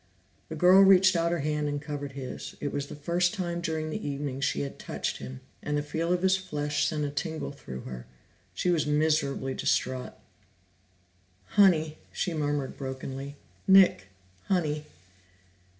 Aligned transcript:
The 0.49 0.55
girl 0.55 0.81
reached 0.81 1.15
out 1.15 1.31
her 1.31 1.41
hand 1.41 1.69
and 1.69 1.79
covered 1.79 2.13
his; 2.13 2.55
it 2.59 2.73
was 2.73 2.87
the 2.87 2.95
first 2.95 3.35
time 3.35 3.61
during 3.61 3.91
the 3.91 4.03
evening 4.07 4.37
that 4.37 4.41
she 4.41 4.61
had 4.61 4.79
touched 4.79 5.17
him, 5.17 5.41
and 5.61 5.77
the 5.77 5.83
feel 5.83 6.11
of 6.11 6.23
his 6.23 6.35
flesh 6.35 6.87
sent 6.87 7.05
a 7.05 7.11
tingle 7.11 7.51
through 7.51 7.81
her. 7.81 8.07
She 8.55 8.71
was 8.71 8.87
miserably 8.87 9.53
distraught. 9.53 10.13
"Honey," 11.49 11.99
she 12.11 12.33
murmured 12.33 12.77
brokenly. 12.77 13.35
"Nick, 13.67 14.07
Honey." 14.47 14.85